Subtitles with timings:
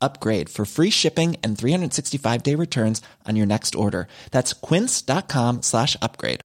[0.00, 4.06] upgrade for free shipping and 365 day returns on your next order.
[4.30, 6.40] That's quince.com slash upgrade.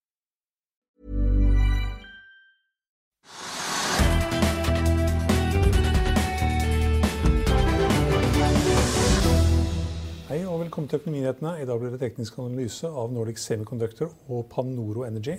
[10.34, 11.60] Hei og velkommen til Økonominyhetene.
[11.62, 15.36] I dag blir det teknisk analyse av Nordic Semiconductor og Panoro Energy.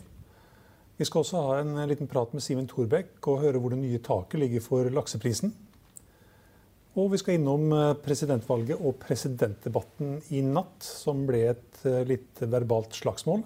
[0.95, 3.99] Vi skal også ha en liten prat med Simen Thorbekk og høre hvor det nye
[3.99, 5.51] taket ligger for lakseprisen.
[6.95, 12.43] Og vi skal innom eh, presidentvalget og presidentdebatten i natt, som ble et eh, litt
[12.47, 13.43] verbalt slagsmål.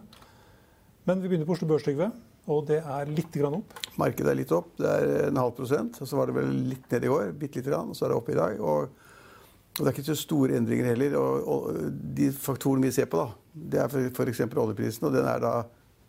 [1.09, 2.11] Men vi begynner på Oslo Børs, Trygve.
[2.49, 3.75] Og det er litt grann opp.
[4.01, 4.71] Markedet er litt opp.
[4.81, 5.99] Det er en halv prosent.
[6.01, 7.35] og Så var det vel litt ned i går.
[7.37, 7.91] Bitte lite grann.
[7.93, 8.61] Og så er det opp i dag.
[8.61, 11.19] Og, og, det er ikke så store endringer heller.
[11.21, 14.43] Og, og de faktorene vi ser på, da, det er f.eks.
[14.49, 15.09] oljeprisen.
[15.09, 15.55] Og den er da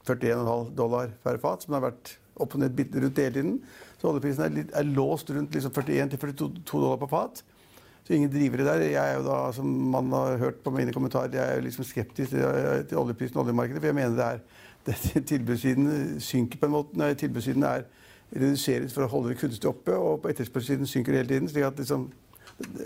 [0.08, 3.60] 41,5 dollar per fat, som har vært opp og ned rundt hele tiden.
[4.00, 7.42] Så oljeprisen er, litt, er låst rundt liksom 41-42 dollar på fat.
[8.08, 8.86] Så ingen drivere der.
[8.88, 11.88] Jeg er jo da, som man har hørt på mine kommentarer, jeg er jo liksom
[11.88, 12.46] skeptisk til,
[12.90, 13.82] til oljeprisen og oljemarkedet.
[13.82, 14.40] For jeg mener det er
[14.88, 16.98] det, tilbudssiden synker på en måte.
[17.00, 17.86] Nei, tilbudssiden er
[18.30, 21.52] reduseres for å holde det kunstig oppe, og på etterspørselssiden synker det hele tiden.
[21.52, 22.08] slik at liksom,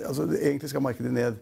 [0.07, 1.39] altså, Egentlig skal markedet ned.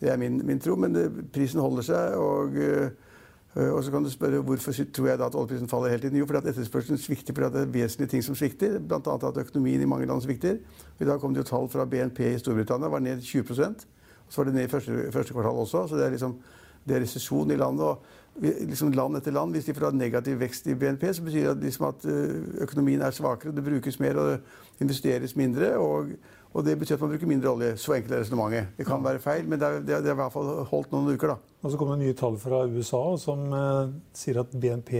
[0.00, 0.76] Det er min, min tro.
[0.76, 2.20] Men det, prisen holder seg.
[2.20, 2.60] og...
[2.60, 3.10] Uh,
[3.54, 6.18] og så kan du spørre Hvorfor tror jeg da at oljeprisen faller hele tiden?
[6.18, 8.78] Jo, fordi at etterspørselen svikter fordi at det er vesentlige ting som svikter.
[8.78, 8.98] Bl.a.
[8.98, 10.58] at økonomien i mange land svikter.
[11.00, 13.86] I dag kom det jo tall fra BNP i Storbritannia, var ned 20%
[14.28, 15.86] Så var det ned i første, første kvartal også.
[15.88, 16.38] Så det er liksom
[16.84, 17.84] det er resesjon i landet.
[17.84, 18.02] og
[18.42, 21.86] liksom Land etter land, hvis de får negativ vekst i BNP, så betyr det liksom
[21.86, 22.06] at
[22.66, 24.40] økonomien er svakere, det brukes mer og det
[24.82, 25.76] investeres mindre.
[25.78, 26.16] og
[26.54, 27.72] og det betyr at man bruker mindre olje.
[27.82, 28.76] Så enkelt er resonnementet.
[28.78, 31.32] Det kan være feil, men det har i hvert fall holdt noen uker.
[31.32, 31.54] da.
[31.62, 34.92] Og Så kom det nye tall fra USA som eh, sier at BNP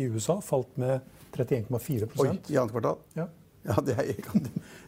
[0.00, 0.98] i USA falt med
[1.36, 2.98] 31,4 Oi, I andre kvartal?
[3.14, 3.28] Ja.
[3.68, 4.10] ja det, er,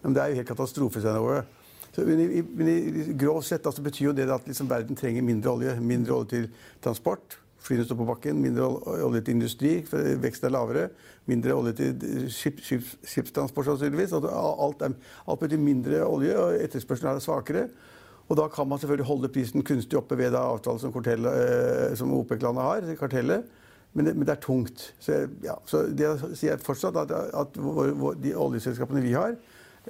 [0.03, 1.61] det, er, jo helt katastrofescenarioet.
[2.03, 5.55] Men i, men i grovt sett altså, betyr jo det at liksom, verden trenger mindre
[5.55, 5.77] olje.
[5.79, 6.51] Mindre olje til
[6.83, 7.39] transport.
[7.63, 8.41] Flyene står på bakken.
[8.43, 8.67] Mindre
[9.07, 9.73] olje til industri,
[10.23, 10.89] veksten er lavere.
[11.31, 14.15] Mindre olje til skip, skip, skipstransport, sannsynligvis.
[14.19, 17.67] Alt, alt betyr mindre olje, og etterspørselen er svakere.
[18.29, 22.63] Og da kan man selvfølgelig holde prisen kunstig oppe ved avtalen som, eh, som OPEC-landet
[22.63, 23.45] har, kartellet.
[23.93, 24.95] Men det, men det, er tungt.
[24.99, 26.09] Så, ja, så det
[26.39, 29.37] sier jeg fortsatt at, at vår, vår, de oljeselskapene vi har,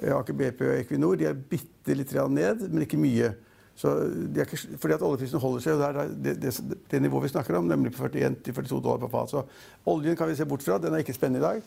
[0.01, 3.31] eh, Aker BP og Equinor, de er bitte litt ned, men ikke mye.
[3.75, 7.25] Så er ikke, fordi at oljeprisen holder seg, og det er det, det, det nivået
[7.25, 9.33] vi snakker om, nemlig på 41-42 dollar per fat.
[9.33, 9.41] Så
[9.89, 10.77] oljen kan vi se bort fra.
[10.77, 11.63] Den er ikke spennende i dag.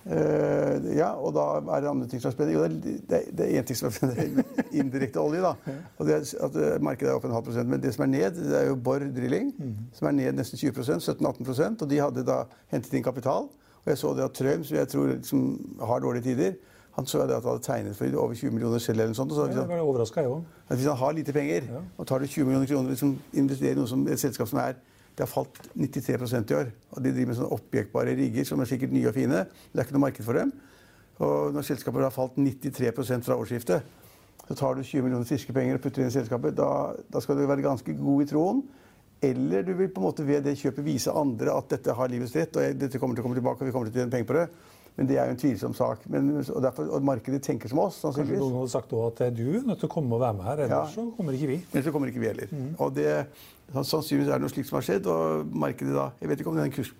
[0.00, 2.54] Uh, ja, og da er det andre ting som er spennende.
[2.56, 4.44] Jo, det, er én ting som er spennende.
[4.80, 5.52] Indirekte olje, da.
[5.98, 7.68] Og det er at eh, Markedet er opp en halv prosent.
[7.68, 9.74] Men det som er ned, det er jo Borr Drilling, mm.
[9.98, 13.50] som er ned nesten 20% 17-18% Og de hadde da hentet inn kapital.
[13.82, 15.44] Og jeg så det at Trøim, som jeg tror liksom,
[15.90, 16.56] har dårlige tider,
[16.96, 18.98] han så at han hadde tegnet for over 20 millioner selv.
[18.98, 19.32] eller noe sånt.
[19.32, 19.86] Og Så, liksom, ja, var jeg
[20.30, 20.74] også.
[20.74, 21.82] Hvis han har lite penger, ja.
[21.98, 24.74] og tar du 20 millioner kroner liksom, investerer i noe som et selskap som er
[25.20, 26.68] det har falt 93% i år.
[26.90, 29.44] og De driver med sånne oppjekkbare rigger som er sikkert nye og fine.
[29.72, 30.52] Det er ikke noe marked for dem.
[31.20, 33.82] Og når selskapet har falt 93% fra årsskiftet,
[34.48, 36.56] så tar du 20 millioner friske penger og putter inn i selskapet.
[36.56, 36.70] Da,
[37.12, 38.62] da, skal du være ganske god i troen.
[39.22, 42.32] Eller du vil på en måte ved det kjøpet vise andre at dette har livets
[42.38, 44.30] rett, og dette kommer til å komme tilbake, og vi kommer til å tjene penger
[44.30, 44.46] på det.
[44.96, 46.02] Men det er jo en tvilsom sak.
[46.12, 48.00] Men, og, derfor, og markedet tenker som oss.
[48.02, 50.64] Kanskje noen hadde sagt at du er nødt til å komme og være med her,
[50.66, 50.98] ellers ja.
[50.98, 51.60] så kommer ikke vi.
[51.70, 52.50] Ellers så kommer ikke vi heller.
[52.52, 52.72] Mm.
[52.78, 53.12] Og det,
[53.72, 55.08] sannsynligvis er det noe slikt som har skjedd.
[55.10, 56.92] Og markedet da Jeg vet ikke om den kurs,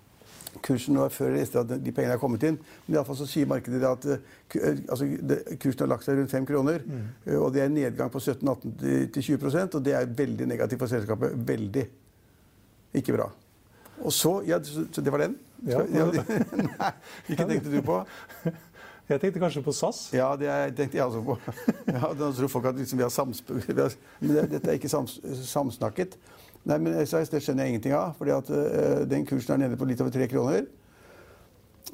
[0.65, 2.57] kursen var før eller etter at de pengene er kommet inn.
[2.87, 6.49] Men iallfall så sier markedet at eh, altså, det, kursen har lagt seg rundt 5
[6.49, 6.81] kroner.
[6.85, 7.05] Mm.
[7.27, 8.75] Eh, og det er en nedgang på 17-18
[9.13, 11.37] til 20% og det er veldig negativt for selskapet.
[11.53, 11.85] Veldig.
[12.99, 13.29] Ikke bra.
[14.01, 15.37] Og så Ja, så det var den?
[15.67, 15.83] Ja.
[15.85, 16.91] Nei,
[17.29, 18.01] ikke tenkte du på?
[19.11, 20.05] Jeg tenkte kanskje på SAS.
[20.15, 21.35] Ja, det tenkte jeg også på.
[21.97, 23.41] Ja, da tror folk at liksom vi har sams...
[23.49, 25.17] Men dette er ikke sams,
[25.49, 26.15] samsnakket.
[26.63, 28.13] Nei, men SAS det skjønner jeg ingenting av.
[28.15, 30.63] fordi at uh, den kursen er nede på litt over tre kroner.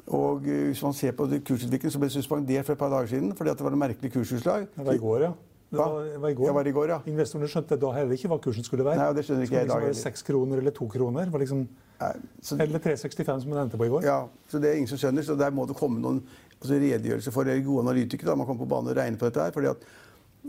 [0.06, 3.10] Og uh, hvis man ser på kursutviklingen, så ble det suspendert for et par dager
[3.10, 4.68] siden fordi at det var noe merkelig kursutslag.
[4.76, 5.32] Det var i går, ja.
[5.70, 6.52] Det var, var i går.
[6.56, 6.96] Var i går, ja.
[7.10, 9.02] Investorene skjønte da heller ikke hva kursen skulle være.
[9.02, 11.28] Nei, det skjønner ikke jeg i dag Skulle liksom være seks kroner eller to kroner.
[11.34, 11.64] Var liksom,
[12.00, 14.06] Nei, så, eller 3,65 som den endte på i går.
[14.08, 15.26] ja, så det er ingen som skjønner.
[15.26, 16.22] Så der må det komme noen
[16.56, 18.30] altså redegjørelse for eller gode analytikere.
[18.30, 19.52] da man kommer på banen og regner på dette her.
[19.52, 19.84] fordi at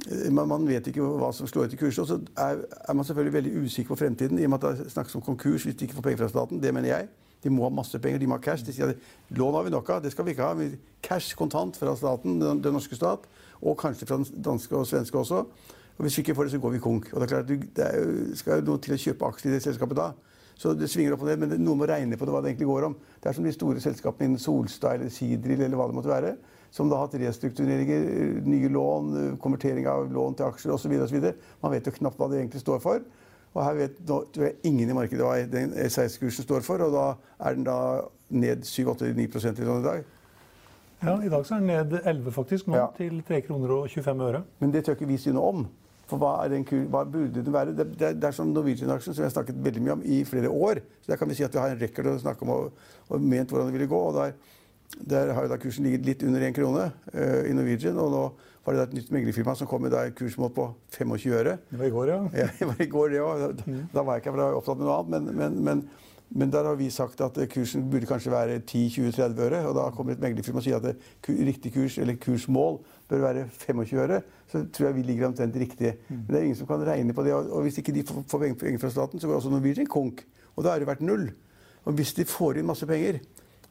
[0.08, 2.06] eh, man, man vet ikke hva som slår ut i kursen.
[2.06, 4.92] Og så er, er man selvfølgelig veldig usikker på fremtiden i og med at det
[4.96, 6.64] snakkes om konkurs hvis de ikke får penger fra staten.
[6.64, 7.10] Det mener jeg.
[7.44, 8.64] De må ha masse penger, de må ha cash.
[8.68, 10.70] De sier at lån har vi nok av, det skal vi ikke ha.
[11.04, 13.28] Cash kontant fra staten, den, den norske stat,
[13.62, 15.44] og kanskje fra danske og svenske også.
[16.00, 17.10] Og hvis vi ikke får det, så går vi konk.
[17.14, 19.54] Og det er klart, du- det er skal jo noe til å kjøpe aksjer i
[19.56, 20.14] det selskapet da.
[20.56, 22.56] Så det svinger opp og ned, men det- noen må regne på det, hva det
[22.56, 22.96] egentlig går om.
[23.22, 26.38] Det er som de store selskapene innen Solstad eller Sidril eller hva det måtte være,
[26.72, 31.34] som da har hatt restruktureringer, nye lån, konvertering av lån til aksjer osv.
[31.64, 33.02] Man vet jo knapt hva det egentlig står for.
[33.56, 36.94] Og her vet nå, tror jeg ingen i markedet hva den SAS-kursen står for, og
[36.94, 40.06] da er den da ned 7-8-9 eller sånn i dag.
[41.04, 42.88] Ja, I dag så er den ned 11 faktisk, nå Ja.
[42.98, 44.44] til 3 kroner og 25 øre.
[44.60, 45.68] Men det tør ikke vi si noe om.
[46.10, 47.76] For hva, den kur hva burde den være?
[47.78, 50.50] Det, det, det er som Norwegian-aksjen, som jeg har snakket veldig mye om i flere
[50.50, 50.82] år.
[51.02, 52.72] Så der kan vi si at vi har en record å snakke om og,
[53.10, 54.00] og ment hvordan det ville gå.
[54.10, 54.34] og der,
[55.14, 57.98] der har jo da kursen ligget litt under én krone uh, i Norwegian.
[58.02, 58.24] Og nå
[58.66, 60.68] var det et nytt meglerfirma som kom med et kursmål på
[60.98, 61.58] 25 øre.
[61.70, 62.20] Det var i går, ja.
[62.42, 63.46] Ja, det var i går, òg.
[63.46, 65.14] Da, da var jeg ikke opptatt med noe annet.
[65.14, 65.90] Men, men, men,
[66.30, 69.62] men der har vi sagt at kursen burde kanskje være 10-20-30 øre.
[69.68, 72.78] Og da kommer et meglerfirma og sier at riktig kurs, eller kursmål,
[73.10, 74.22] bør være 25 øre.
[74.52, 75.96] Så tror jeg vi ligger omtrent riktig.
[76.10, 77.34] Men det er ingen som kan regne på det.
[77.34, 80.26] Og hvis ikke de får får penger fra staten, så går også Norwegian konk.
[80.56, 81.32] Og da har det vært null.
[81.86, 83.20] Og hvis de får inn masse penger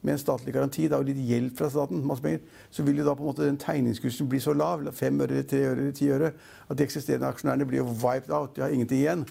[0.02, 2.40] med en statlig garanti da, og litt hjelp fra staten, masse penger,
[2.70, 5.64] så vil jo da på en måte den tegningskursen bli så lav, fem øre, tre
[5.72, 6.32] øre ti øre,
[6.68, 8.56] at de eksisterende aksjonærene blir jo wiped out.
[8.56, 9.26] De har ingenting igjen.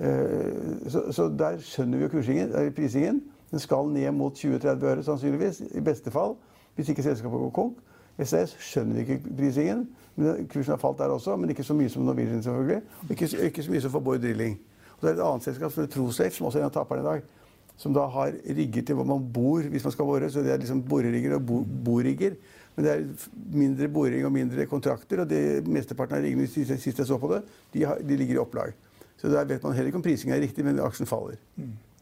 [0.00, 3.22] Eh, Så, så der skjønner vi jo kursingen, prisingen.
[3.50, 6.36] Den skal ned mot 20-30 øre sannsynligvis, i beste fall.
[6.74, 7.76] Hvis ikke selskapet går konk.
[8.24, 9.88] SAS skjønner vi ikke prisingen.
[10.16, 12.82] men Kursen har falt der også, men ikke så mye som Norwegian selvfølgelig.
[13.02, 14.58] Og ikke, ikke så mye som for Bård Drilling.
[14.96, 16.74] Og så er det et annet selskap som heter Trosafe, som også er en av
[16.74, 17.22] taperne i dag.
[17.76, 20.30] Som da har rigger til hvor man bor hvis man skal bore.
[20.30, 22.36] Så det er liksom borerigger og bo, borigger.
[22.76, 25.20] Men det er mindre boring og mindre kontrakter.
[25.24, 27.42] Og det mesteparten av riggene sist jeg så på det,
[27.72, 28.76] de, har, de ligger i opplag.
[29.22, 31.38] Så der vet man heller ikke om prisingen er riktig, men aksjen faller.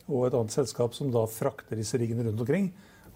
[0.08, 2.70] Og et annet selskap som da frakter disse riggene rundt omkring,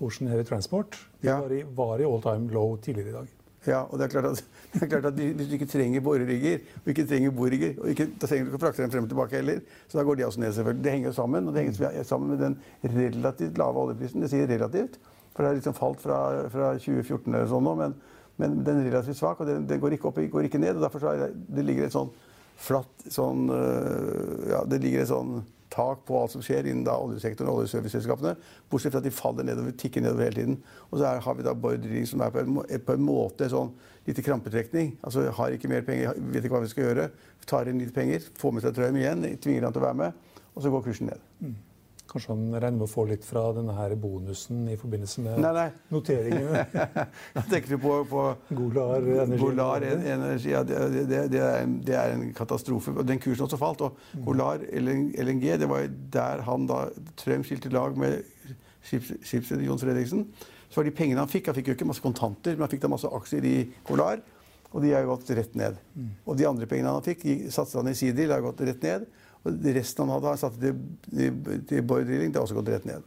[0.05, 1.39] Ocean Heavy Transport, de Ja.
[1.41, 3.33] var i, var i all time low tidligere i dag.
[3.67, 4.43] Ja, og det er klart at,
[4.75, 8.07] det er klart at Hvis du ikke trenger borerigger og ikke trenger borerigger, og ikke,
[8.21, 10.27] da trenger du ikke å frakte dem frem og tilbake heller, så da går de
[10.27, 10.53] også ned.
[10.53, 10.85] selvfølgelig.
[10.85, 12.59] Det henger jo sammen, og det henger sammen med den
[12.99, 14.21] relativt lave oljeprisen.
[14.21, 14.99] Det sier relativt,
[15.33, 16.19] for det har liksom falt fra,
[16.53, 17.95] fra 2014 eller sånn nå, men,
[18.37, 20.77] men den er relativt svak, og den, den går ikke opp går ikke ned.
[20.77, 22.13] og Derfor så er det, det ligger et sånn
[22.57, 25.43] flatt sånn øh, Ja, det ligger et sånn
[25.75, 28.37] tak på alt som skjer innen da oljesektoren og oljeserviceselskapene.
[28.71, 30.61] Bortsett fra at de faller nedover, tikker nedover hele tiden.
[30.91, 33.73] Og så har vi da Bård Drilling som er på en, på en måte sånn
[34.07, 34.95] lite krampetrekning.
[35.03, 37.09] Altså har ikke mer penger, vet ikke hva vi skal gjøre.
[37.49, 40.43] Tar inn litt penger, får med seg Trøim igjen, tvinger han til å være med,
[40.55, 41.27] og så går kursen ned.
[42.15, 45.51] Kanskje han regner med å få litt fra denne her bonusen i forbindelse med Nei,
[45.57, 45.65] nei.
[45.91, 46.61] noteringene.
[47.35, 48.23] Da tenker du på, på
[48.55, 49.41] Golar Energi.
[49.41, 50.79] Golar energi Ja, det,
[51.11, 52.95] det, det, er en, det er en katastrofe.
[53.03, 53.83] Den kursen også falt.
[53.83, 56.85] Og Golar LNG, det var der han da
[57.19, 58.23] Trøm skilte lag med
[58.87, 60.29] skips- skipsreder Jon Fredriksen.
[60.71, 62.87] Så var de pengene han fikk Han fikk jo ikke masse kontanter, men han fikk
[62.87, 63.57] da masse aksjer i
[63.91, 64.23] Golar.
[64.75, 65.77] Og de har jo gått rett ned.
[66.27, 69.05] Og de andre pengene han fikk, satset han i Sidil, har gått rett ned.
[69.45, 70.79] Og resten han hadde, han satte til,
[71.11, 71.83] til, til
[72.33, 73.03] det har også gått rett ned.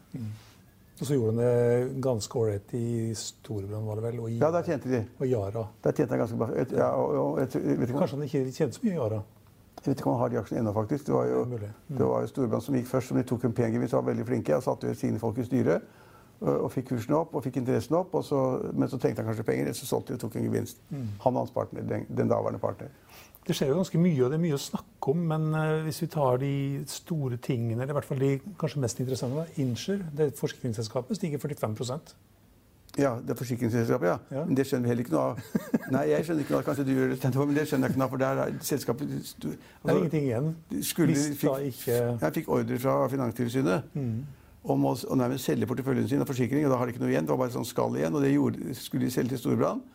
[0.99, 4.49] Og så gjorde han det ganske ålreit i Storebrand, var det vel, og, i, Ja,
[4.53, 5.03] der tjente de.
[5.19, 5.63] og Yara.
[5.83, 6.47] Der tjente han ganske bra.
[6.57, 9.19] Et- Ja, og, et- vet ikke Kanskje han ikke tjente så mye i Yara.
[9.77, 11.05] Jeg vet ikke om han har de aksjene ennå, faktisk.
[11.05, 11.59] Det var jo, Det
[11.97, 14.55] det var jo Storebrand som gikk først, som de tok en de var veldig flinke.
[14.57, 15.81] Og satte jo sine folk i styret.
[16.41, 18.13] Og, fikk kursen opp og fikk interessen opp.
[18.13, 18.41] Og så,
[18.73, 20.77] men så trengte han kanskje penger, så solgte de og tok en gevinst.
[20.91, 22.87] Han og hans partner, den, den daværende partner.
[23.47, 25.19] Det skjer jo ganske mye, og det er mye å snakke om.
[25.29, 26.53] Men eh, hvis vi tar de
[26.91, 31.39] store tingene, eller i hvert fall de kanskje mest interessante, da, Insure, det forsikringsselskapet, stiger
[31.39, 31.77] 45
[32.97, 34.17] Ja, det er forsikringsselskapet, ja.
[34.35, 34.43] Ja.
[34.49, 35.39] Men det skjønner vi heller ikke noe av.
[35.95, 38.01] Nei, jeg skjønner ikke noe av Kanskje du gjør det, men det skjønner jeg ikke
[38.01, 38.15] noe av.
[38.15, 40.49] For der er selskapet altså, Det er ingenting igjen.
[40.83, 43.93] skulle, fikk, ikke Jeg fikk ordre fra Finanstilsynet
[44.67, 46.65] om å, å nærmest selge porteføljen sin av forsikring.
[46.67, 47.23] og Da har de ikke noe igjen.
[47.23, 48.17] Det var bare sånn skall igjen.
[48.17, 49.85] Og det gjorde, skulle de selge til Storebrand.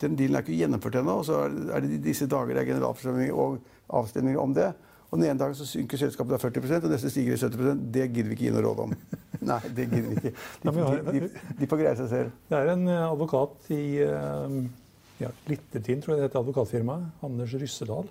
[0.00, 1.18] Den dealen er ikke gjennomført ennå.
[1.20, 1.42] Og så
[1.74, 4.72] er det- disse dager det er generalforsamling og avstemninger om det.
[5.10, 8.04] Og den ene dagen så synker selskapet da 40% og neste stiger det 70% Det
[8.12, 8.92] gidder vi ikke gi noe råd om.
[9.50, 10.32] Nei, det gidder vi ikke.
[10.62, 12.30] De, de, de, de får greie seg selv.
[12.48, 14.54] Det er en eh, advokat i eh,
[15.20, 18.06] ja, Littertid, tror jeg det heter advokatfirmaet, Anders Ryssedal,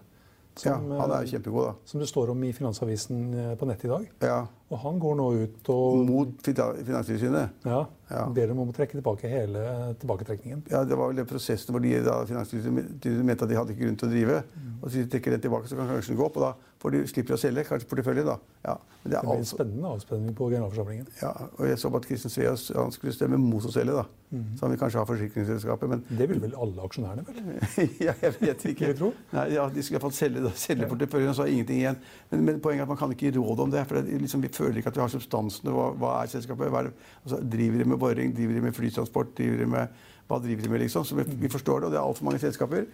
[0.60, 1.74] som, Ja, han er eh, kjempegod, da.
[1.86, 4.08] som det står om i Finansavisen eh, på nett i dag.
[4.22, 4.40] Ja.
[4.70, 7.50] Og han går nå ut og Mot Fina- Finanstilsynet.
[7.66, 8.26] ja, Ja.
[8.30, 10.64] ber dem om å trekke tilbake hele tilbaketrekningen.
[10.70, 13.86] Ja, Det var vel den prosessen hvor de da Finanstilsynet mente at de hadde ikke
[13.86, 14.44] grunn til å drive.
[14.82, 16.94] Og så de trekker den tilbake, så kan kanskje den gå opp, og da får
[16.96, 18.26] du slipper å selge kanskje porteføljen.
[18.26, 18.38] da.
[18.64, 21.08] Ja, men det Det blir en altså, spennende avspenning på generalforsamlingen.
[21.22, 24.06] ja, og Jeg så på at Kristin Sveas skulle stemme mot å selge, da.
[24.30, 27.90] Så han vil kanskje ha forsikringsselskapet, men Det vil vel alle aksjonærene, vel?
[28.08, 28.86] ja, jeg vet ikke.
[28.92, 29.14] Jeg tror.
[29.34, 31.98] Nei, ja, De skulle iallfall selge, da, selge porteføljen, og så har ingenting igjen.
[32.32, 33.84] Men, men poenget er at man kan ikke gi råd om det.
[33.90, 35.74] for det, liksom, Vi føler ikke at vi har substansene.
[35.74, 36.70] Hva, hva er selskapet?
[36.70, 36.92] Hva er
[37.26, 38.36] altså, driver de med boring?
[38.38, 39.34] Driver de med flytransport?
[39.36, 41.04] Driver de med, hva driver de med, liksom?
[41.10, 42.86] Så vi, vi forstår det, og det er altfor mange selskaper.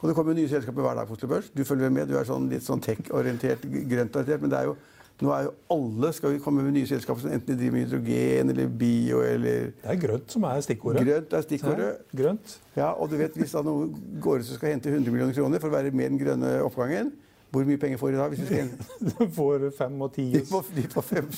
[0.00, 1.50] Og det kommer nye selskaper hver dag på Oslo Børs.
[1.52, 4.40] Du følger med, du er sånn litt sånn tech-orientert, grøntorientert.
[4.40, 4.76] Men det er jo,
[5.20, 7.84] nå er jo alle skal vi komme med nye selskaper som enten de driver med
[7.84, 11.04] hydrogen eller bio eller Det er grønt som er stikkordet.
[11.04, 11.90] Grønt er stikkordet.
[11.90, 12.54] Ja, Grønt.
[12.78, 13.92] Ja, og du vet, Hvis da noen
[14.24, 16.54] går ut som skal hente 100 millioner kroner for å være med i den grønne
[16.64, 17.12] oppgangen,
[17.50, 18.28] hvor mye penger får de da?
[18.30, 20.28] hvis de skal Får fem og ti.
[20.32, 21.30] De får, de får fem,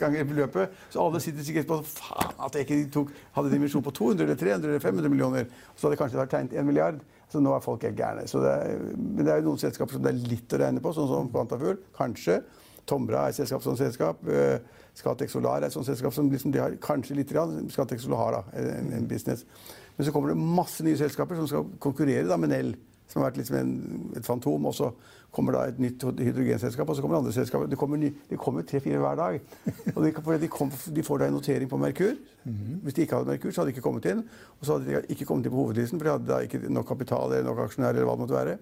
[0.00, 0.74] ganger beløpet.
[0.88, 4.38] Så alle sitter sikkert på faen at jeg ikke tok, hadde dimensjon på 200 eller
[4.38, 5.48] 300 eller 500 millioner.
[5.74, 7.02] Så hadde det kanskje tegnet 1 milliard.
[7.28, 8.24] Så nå er folk helt gærne.
[8.24, 10.94] Det er, men det er jo noen selskaper som det er litt å regne på,
[10.96, 11.80] sånn som Quantafuel.
[11.96, 12.40] Kanskje.
[12.88, 14.22] Tombra er et selskap som selskap.
[14.24, 17.34] Skatex Scatec Solar er et sånt selskap som liksom de har kanskje litt.
[17.74, 19.44] Scatec Solar har da, en, en business.
[19.98, 22.72] Men så kommer det masse nye selskaper som skal konkurrere da med Nell
[23.08, 23.72] som har vært liksom en,
[24.16, 24.66] et fantom.
[24.68, 24.90] Og så
[25.34, 27.68] kommer da et nytt hydrogenselskap, og så kommer andre selskaper.
[27.68, 28.04] Det kommer,
[28.40, 29.40] kommer tre-fire hver dag.
[29.94, 30.12] Og de,
[30.44, 32.16] de, kom, de får da en notering på Merkur.
[32.82, 34.24] Hvis de ikke hadde Merkur, så hadde de ikke kommet inn.
[34.58, 36.88] Og så hadde de ikke kommet inn på hovedlisten, for de hadde da ikke nok
[36.88, 38.00] kapital eller nok aksjonærer.
[38.00, 38.58] eller hva det måtte være.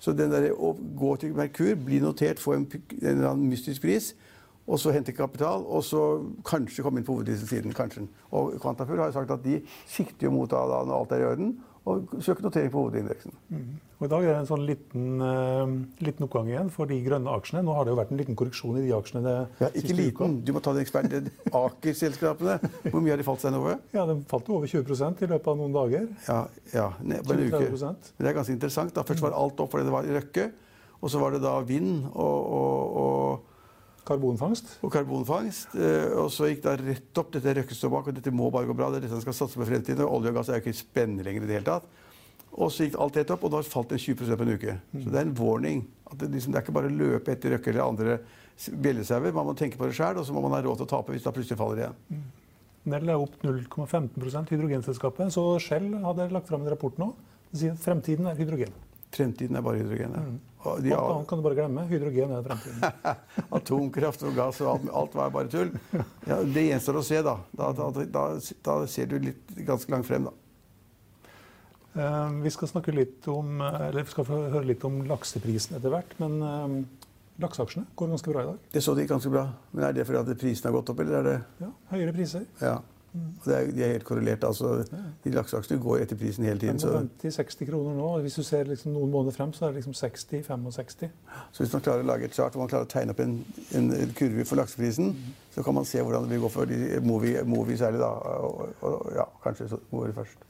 [0.00, 3.84] Så den der, å gå til Merkur, bli notert, få en, en eller annen mystisk
[3.84, 4.12] pris,
[4.66, 6.02] og så hente kapital, og så
[6.46, 7.72] kanskje komme inn på hovedlisten siden.
[7.72, 8.08] kanskje.
[8.34, 11.22] Og Kvantafjord har jo sagt at de sikter jo mot da, da, når alt er
[11.22, 11.52] i orden,
[11.86, 13.34] og søk notering på hovedindeksen.
[13.96, 15.70] Og I dag er det en sånn liten, uh,
[16.04, 17.62] liten oppgang igjen for de grønne aksjene.
[17.64, 20.08] Nå har det jo vært en liten korreksjon i de aksjene det Ja, ikke siste
[20.10, 20.28] uka.
[20.44, 21.30] Du må ta den eksperten.
[21.62, 22.58] Aker-selskapene.
[22.90, 23.62] Hvor mye har de falt seg nå?
[23.62, 23.78] over?
[23.94, 26.08] Ja, De falt jo over 20% i løpet av noen dager.
[26.26, 26.40] Ja,
[26.74, 27.64] ja ne, på en uke.
[27.70, 28.94] Men det er ganske interessant.
[28.98, 29.06] da.
[29.06, 30.50] Først var alt opp fordi det var i Røkke.
[31.00, 33.55] Og så var det da vind og, og, og,
[34.06, 34.76] Karbonfangst.
[34.86, 35.74] og karbonfangst.
[35.74, 37.32] Eh, Og så gikk det rett opp.
[37.34, 38.90] Dette er står og dette må bare gå bra.
[38.90, 40.06] Det er dette han skal satse på fremtiden.
[40.06, 41.88] Olje og gass er jo ikke spennende lenger i det hele tatt.
[42.56, 44.76] Og så gikk alt rett opp, og da falt det 20 på en uke.
[44.94, 45.82] Så det er en warning.
[46.08, 48.18] At det, liksom, det er ikke bare å løpe etter Røkke eller andre
[48.56, 49.34] bjellesauer.
[49.34, 51.12] Man må tenke på det sjøl, og så må man ha råd til å tape
[51.12, 52.22] hvis det plutselig faller igjen.
[52.86, 55.34] Nell er opp 0,15% hydrogenselskapet.
[55.34, 57.10] Så Shell hadde lagt fram en rapport nå.
[57.50, 58.72] Det sier at fremtiden er hydrogen.
[59.16, 60.14] Fremtiden er bare hydrogen.
[60.16, 60.26] ja.
[60.66, 61.82] Og de Alt annet kan du bare glemme.
[61.90, 63.20] Hydrogen er fremtiden.
[63.58, 65.70] Atomkraft og gass og alt, alt var bare tull.
[66.26, 67.36] Ja, det gjenstår å se, da.
[67.54, 68.24] Da, da, da.
[68.66, 70.34] da ser du litt ganske langt frem, da.
[71.96, 75.92] Eh, Vi skal snakke litt om, eller vi skal få høre litt om lakseprisen etter
[75.94, 76.16] hvert.
[76.20, 76.74] Men eh,
[77.46, 78.58] lakseaksjene går ganske bra i dag.
[78.74, 79.46] Det så de ganske bra.
[79.72, 82.44] Men er det fordi at prisen har gått opp, eller er det Ja, Høyere priser.
[82.60, 82.76] Ja.
[83.16, 84.44] Og Det er, de er helt korrelert.
[84.44, 84.84] altså.
[85.24, 86.80] De lakseaksjene går etter prisen hele tiden.
[86.80, 86.92] Så,
[87.22, 88.06] 50-60 kroner nå.
[88.06, 91.08] og Hvis du ser liksom noen måneder frem, så er det liksom 60-65.
[91.52, 93.38] så hvis man klarer å lage et chart hvor man klarer å tegne opp en,
[93.74, 95.14] en, kurve for lakseprisen,
[95.54, 98.12] så kan man se hvordan det vil gå for de Movi, Movi særlig, da.
[98.46, 100.46] Og, og, ja, kanskje så Movi først.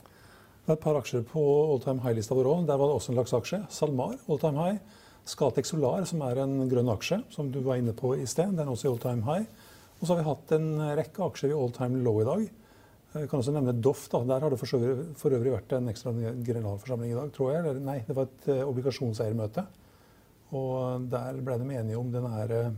[0.00, 1.42] Det er et par aksjer på
[1.72, 2.66] all time high-lista vår òg.
[2.68, 3.64] Der var det også en lakseaksje.
[3.70, 4.98] SalMar all time high.
[5.26, 8.54] Scatec Solar, som er en grønn aksje, som du var inne på i sted.
[8.54, 9.59] Den er også i all time high.
[10.00, 12.48] Og så har vi hatt en rekke aksjer i all time low i dag.
[13.10, 14.08] Jeg kan også nevne Doff.
[14.08, 14.22] da.
[14.24, 17.64] Der har det for øvrig vært en ekstra generalforsamling i dag, tror jeg.
[17.64, 19.64] Eller, nei, det var et eh, obligasjonseiermøte.
[20.54, 22.70] Og der ble de enige om den her eh,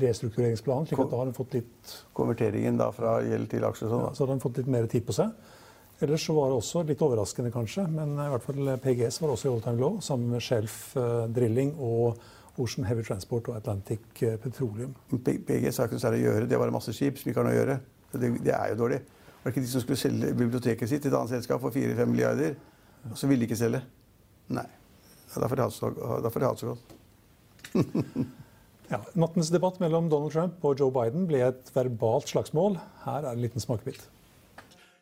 [0.00, 0.88] restruktureringsplanen.
[0.88, 4.06] slik at da har de fått litt Konverteringen da fra gjeld til aksjer sånn.
[4.08, 5.36] ja, så har de fått litt mer tid på seg.
[6.00, 9.48] Ellers så var det også litt overraskende, kanskje, men i hvert fall PGS var også
[9.48, 12.20] i all time low, sammen med Shelf eh, Drilling og
[12.58, 14.94] Ocean Heavy Transport og Atlantic eh, Petroleum.
[15.24, 16.48] Begge sakene er å gjøre.
[16.48, 17.78] Det er bare masse skip som ikke har noe å gjøre.
[18.14, 19.02] Det, det er jo dårlig.
[19.38, 22.10] Var det ikke de som skulle selge biblioteket sitt til et annet selskap for 4-5
[22.10, 22.58] milliarder?
[23.12, 23.84] Og så ville de ikke selge?
[24.52, 24.66] Nei.
[25.28, 25.92] Ja, da får det så,
[26.24, 28.36] da får de ha det så godt.
[28.88, 32.78] Ja, nattens debatt mellom Donald Trump og Joe Biden ble et verbalt slagsmål.
[33.02, 34.00] Her er en liten smakebit.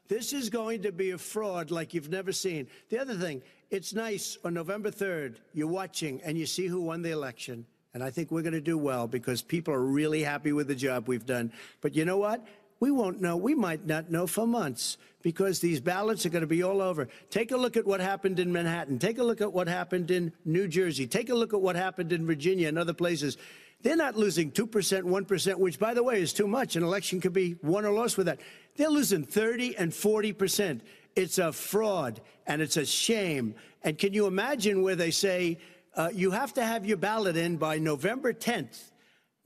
[0.08, 2.68] This is going to be a fraud like you've never seen.
[2.90, 7.02] The other thing, it's nice on November 3rd, you're watching and you see who won
[7.02, 7.66] the election.
[7.94, 10.74] And I think we're going to do well because people are really happy with the
[10.74, 11.50] job we've done.
[11.80, 12.46] But you know what?
[12.78, 13.36] We won't know.
[13.36, 17.08] We might not know for months because these ballots are going to be all over.
[17.30, 18.98] Take a look at what happened in Manhattan.
[18.98, 21.06] Take a look at what happened in New Jersey.
[21.06, 23.38] Take a look at what happened in Virginia and other places.
[23.86, 24.68] They're not losing 2%,
[25.04, 26.74] 1%, which, by the way, is too much.
[26.74, 28.40] An election could be won or lost with that.
[28.74, 30.80] They're losing 30 and 40%.
[31.14, 33.54] It's a fraud and it's a shame.
[33.84, 35.58] And can you imagine where they say,
[35.94, 38.90] Uh, you have to have your ballot in by November 10th.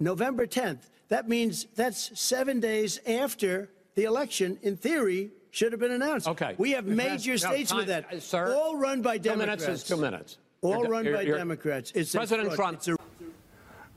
[0.00, 0.88] November 10th.
[1.08, 6.26] That means that's seven days after the election, in theory, should have been announced.
[6.26, 6.54] Okay.
[6.56, 8.22] We have major no, states with that.
[8.22, 9.62] sir, All run by Democrats.
[9.64, 10.38] Two minutes is two minutes.
[10.62, 11.92] All You're- run you're- by you're- Democrats.
[11.94, 12.54] It's President.
[12.54, 12.80] Trump.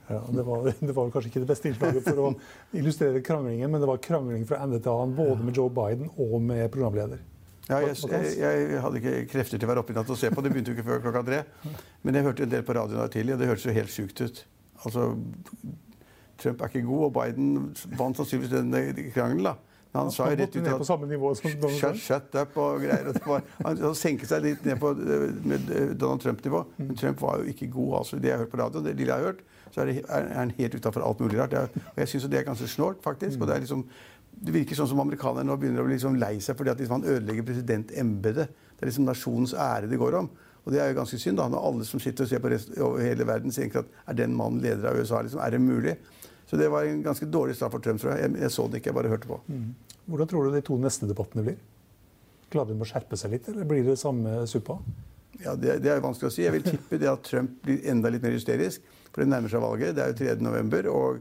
[0.08, 2.32] Ja, det, var, det var kanskje ikke det beste innslaget for å
[2.76, 6.36] illustrere kranglingen, men det var krangling fra ende til annen, både med Joe Biden og
[6.44, 7.22] med programleder.
[7.64, 10.28] Ja, jeg, jeg, jeg hadde ikke krefter til å være oppe i natt og se
[10.28, 10.42] på.
[10.44, 11.38] Det begynte jo ikke før klokka tre.
[12.04, 14.20] Men jeg hørte en del på radioen der tidlig, og det hørtes jo helt sjukt
[14.20, 14.42] ut.
[14.84, 15.06] Altså,
[16.42, 17.54] Trump er ikke god, og Biden
[17.96, 19.48] vant sannsynligvis den krangelen.
[19.48, 19.54] da.
[19.94, 23.08] Men han sa jo rett ut på at shut, shut up og greier.
[23.12, 26.64] Og var, han, han senket seg litt ned på eh, eh, Donald Trump-nivå.
[26.74, 26.88] Mm.
[26.88, 27.92] Men Trump var jo ikke god.
[28.00, 28.18] altså.
[28.18, 30.28] Det jeg har hørt på radioen, det lille jeg har hørt, så er, det, er
[30.34, 31.54] han helt utafor alt mulig rart.
[31.56, 33.40] Er, og jeg syns det er ganske snålt, faktisk.
[33.40, 33.86] og det er liksom
[34.34, 36.98] det virker sånn som amerikanerne nå begynner å bli liksom lei seg fordi at liksom
[36.98, 38.50] han ødelegger presidentembetet.
[38.74, 40.28] Det er liksom nasjonens ære det går om.
[40.64, 42.72] Og det er jo ganske synd, da, når alle som sitter og ser på rest,
[42.80, 45.20] over hele verden, sier at er den mannen leder av USA?
[45.22, 45.94] Liksom, er det mulig?
[46.48, 48.24] Så det var en ganske dårlig straff for Trump, tror jeg.
[48.24, 49.38] Jeg, jeg så den ikke, jeg bare hørte på.
[50.08, 51.60] Hvordan tror du de to neste debattene blir?
[52.52, 54.78] Klarer de å skjerpe seg litt, eller blir det samme suppa?
[55.42, 56.44] Ja, det, det er vanskelig å si.
[56.46, 58.84] Jeg vil tippe det at Trump blir enda litt mer hysterisk.
[59.14, 59.94] For det nærmer seg valget.
[59.94, 60.36] Det er jo 3.
[60.42, 60.88] november.
[60.90, 61.18] Og,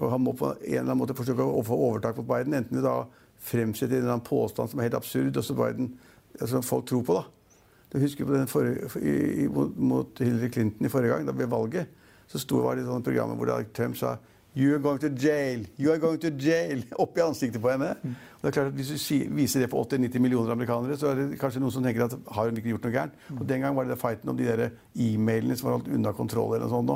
[0.00, 2.56] og han må på en eller annen måte forsøke å få overtak mot Biden.
[2.58, 2.96] Enten ved da
[3.40, 5.92] fremsette en eller annen påstand som er helt absurd, og som Biden,
[6.40, 7.20] altså folk tror på.
[7.20, 7.22] da.
[7.90, 11.88] Du husker på den forrige, i, mot- Hillary Clinton i forrige gang, da ved valget.
[12.30, 14.16] Så sto det i sånne programmer hvor Trump sa
[14.56, 15.64] You are going to jail!
[15.78, 16.82] You are going to jail!
[17.02, 17.92] Opp i ansiktet på henne.
[17.94, 21.20] Og det er klart at Hvis du viser det for 80-90 millioner amerikanere, så er
[21.20, 23.20] det kanskje noen som tenker at har hun ikke gjort noe gærent?
[23.36, 26.56] Og Den gang var det fighten om de der e-mailene som var holdt unna kontroll.
[26.56, 26.90] eller sånt.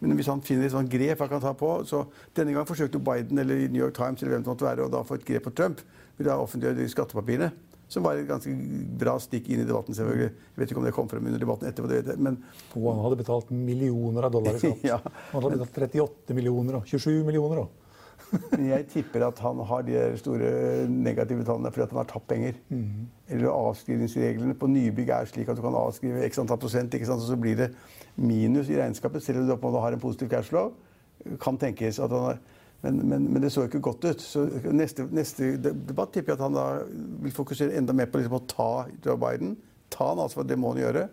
[0.00, 2.04] Men hvis han finner et sånt grep han kan ta på så
[2.36, 5.04] Denne gang forsøkte Biden eller New York Times eller hvem det måtte være, å da
[5.04, 5.84] få et grep på Trump
[6.16, 7.50] ved å offentliggjøre skattepapirene.
[7.88, 8.50] Som var et ganske
[8.98, 9.94] bra stikk inn i debatten.
[9.94, 10.32] selvfølgelig.
[10.32, 12.40] Jeg vet ikke om det kom frem under debatten etterpå, det men
[12.74, 14.84] Og han hadde betalt millioner av dollar i skatt.
[14.94, 15.00] Ja.
[15.32, 17.80] Han hadde betalt 38 millioner og 27 millioner Og.
[18.72, 20.48] Jeg tipper at han har de store
[20.90, 22.56] negative tallene fordi han har tapt penger.
[23.28, 27.38] Eller avskrivningsreglene på nybygg er slik at du kan avskrive x antall prosent, og så
[27.40, 27.70] blir det
[28.16, 30.72] minus i regnskapet, selv om du har en positiv cashflow.
[31.40, 32.42] Kan tenkes at han har
[32.84, 34.22] men, men, men det så ikke godt ut.
[34.22, 34.44] Så
[34.76, 36.64] neste, neste debatt tipper jeg at han da
[37.24, 38.70] vil fokusere enda mer på liksom å ta
[39.04, 39.56] Joe Biden.
[39.94, 41.06] Ta han altså, for det må han gjøre.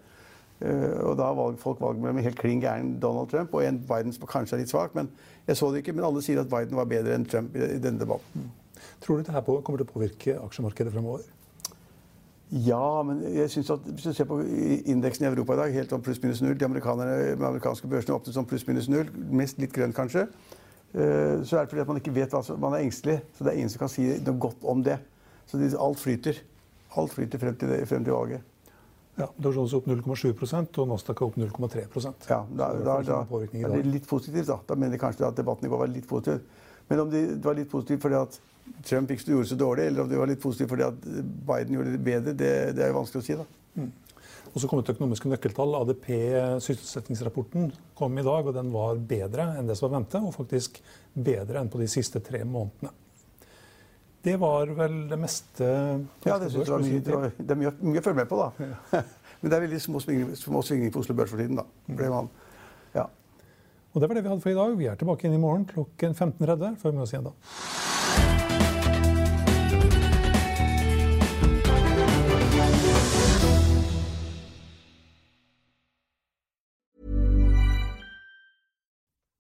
[0.62, 3.64] Uh, og da har valg, folk valget mellom en helt klin gæren Donald Trump og
[3.66, 4.94] en Biden som kanskje er litt svak.
[4.98, 5.10] Men
[5.48, 5.96] jeg så det ikke.
[5.98, 8.52] Men alle sier at Biden var bedre enn Trump i, i denne debatten.
[9.02, 11.26] Tror du dette her på- kommer til å påvirke aksjemarkedet fremover?
[12.52, 15.94] Ja, men jeg synes at hvis du ser på indeksen i Europa i dag, helt
[15.96, 16.58] om pluss-minus null.
[16.60, 19.08] De amerikanske børsene åpnet som pluss-minus null.
[19.32, 20.26] Mest litt grønn, kanskje.
[20.94, 23.22] Eh, Så er det fordi at man ikke vet hva som Man er engstelig.
[23.38, 25.00] Så det er ingen som kan si noe godt om det.
[25.48, 26.40] Så det, alt flyter.
[26.98, 28.42] Alt flyter frem til, det, frem til valget.
[29.20, 33.74] Ja, Dow Jones opp 0,7% og Nasdaq opp 0,3% Ja, da, da, da, da er
[33.76, 34.58] det litt positivt, da.
[34.68, 36.40] Da mener jeg kanskje at debatten i går var litt positiv.
[36.88, 38.40] Men om det, var litt positivt fordi at
[38.88, 41.04] Trump ikke gjorde så dårlig, eller om det var litt positivt fordi at
[41.52, 43.46] Biden gjorde det bedre, det, det er jo vanskelig å si, da.
[44.52, 45.76] Og så kom et økonomiske nøkkeltall.
[45.80, 46.08] ADP,
[46.64, 50.82] sysselsettingsrapporten, kom i dag, og den var bedre enn det som var ventet, og faktisk
[51.14, 52.92] bedre enn på de siste tre månedene.
[54.22, 57.58] Det var vel det meste Ja, det, synes jeg var mye, det, var, det er
[57.58, 59.00] mye, mye å følge med på, da.
[59.42, 61.66] Men det er veldig små svingninger, små på Oslo Børs for tiden, da.
[61.88, 62.12] Det
[62.94, 63.08] ja.
[63.92, 64.78] Og det var det vi hadde for i dag.
[64.78, 66.78] Vi er tilbake inn i morgen klokken 15.30.
[66.84, 68.70] Følg med oss igjen da.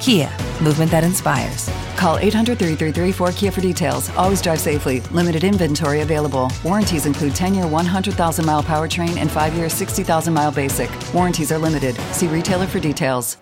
[0.00, 0.28] Kia,
[0.62, 1.68] movement that inspires.
[1.96, 4.08] Call 800 333 4KIA for details.
[4.16, 5.00] Always drive safely.
[5.12, 6.50] Limited inventory available.
[6.64, 10.90] Warranties include 10 year 100,000 mile powertrain and 5 year 60,000 mile basic.
[11.14, 11.94] Warranties are limited.
[12.12, 13.36] See retailer for details.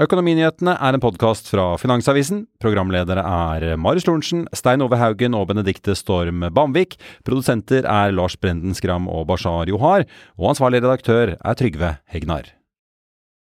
[0.00, 2.46] Økonominyhetene er en podkast fra Finansavisen.
[2.58, 6.96] Programledere er Marius Lorentzen, Stein Ove Haugen og Benedikte Storm Bamvik.
[7.28, 10.08] Produsenter er Lars Brenden Skram og Bashar Johar.
[10.40, 12.50] Og ansvarlig redaktør er Trygve Hegnar.